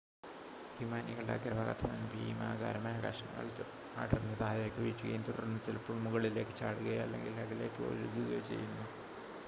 [0.75, 3.45] ഹിമാനികളുടെ അഗ്രഭാഗത്തു നിന്ന് ഭീമാകാരമായ കഷണങ്ങൾ
[3.95, 8.87] അടർന്നു താഴേക്ക് വീഴുകയും തുടർന്ന് ചിലപ്പോൾ മുകളിലേക്ക് ചാടുകയോ അല്ലെങ്കിൽ അകലേക്ക് ഒഴുകുകയോ ചെയ്യുന്നു